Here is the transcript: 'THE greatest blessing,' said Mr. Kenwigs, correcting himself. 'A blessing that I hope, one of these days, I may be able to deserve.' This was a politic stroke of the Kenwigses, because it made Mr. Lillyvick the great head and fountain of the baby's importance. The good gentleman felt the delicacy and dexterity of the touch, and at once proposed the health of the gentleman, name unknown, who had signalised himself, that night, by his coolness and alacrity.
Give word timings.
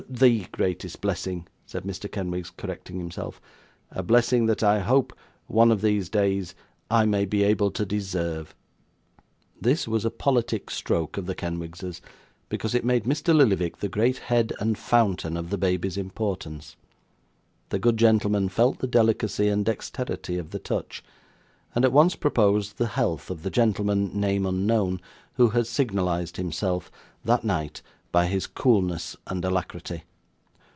'THE 0.09 0.45
greatest 0.51 0.99
blessing,' 0.99 1.47
said 1.65 1.83
Mr. 1.83 2.11
Kenwigs, 2.11 2.49
correcting 2.49 2.97
himself. 2.97 3.39
'A 3.91 4.01
blessing 4.03 4.45
that 4.47 4.61
I 4.61 4.79
hope, 4.79 5.13
one 5.47 5.71
of 5.71 5.81
these 5.81 6.09
days, 6.09 6.53
I 6.89 7.05
may 7.05 7.23
be 7.23 7.43
able 7.43 7.71
to 7.71 7.85
deserve.' 7.85 8.53
This 9.61 9.87
was 9.87 10.03
a 10.03 10.09
politic 10.11 10.69
stroke 10.69 11.17
of 11.17 11.27
the 11.27 11.35
Kenwigses, 11.35 12.01
because 12.49 12.75
it 12.75 12.83
made 12.83 13.05
Mr. 13.05 13.33
Lillyvick 13.33 13.77
the 13.77 13.87
great 13.87 14.17
head 14.17 14.51
and 14.59 14.77
fountain 14.77 15.37
of 15.37 15.49
the 15.49 15.57
baby's 15.57 15.97
importance. 15.97 16.75
The 17.69 17.79
good 17.79 17.95
gentleman 17.97 18.49
felt 18.49 18.79
the 18.79 18.87
delicacy 18.87 19.47
and 19.49 19.63
dexterity 19.63 20.37
of 20.37 20.49
the 20.49 20.59
touch, 20.59 21.01
and 21.73 21.85
at 21.85 21.93
once 21.93 22.15
proposed 22.15 22.79
the 22.79 22.87
health 22.87 23.29
of 23.29 23.43
the 23.43 23.51
gentleman, 23.51 24.19
name 24.19 24.45
unknown, 24.45 24.99
who 25.35 25.49
had 25.49 25.67
signalised 25.67 26.35
himself, 26.37 26.91
that 27.23 27.43
night, 27.45 27.81
by 28.11 28.25
his 28.27 28.45
coolness 28.45 29.15
and 29.27 29.45
alacrity. 29.45 30.03